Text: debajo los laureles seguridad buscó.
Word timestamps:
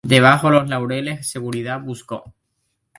debajo 0.03 0.49
los 0.49 0.67
laureles 0.67 1.27
seguridad 1.29 1.79
buscó. 1.79 2.33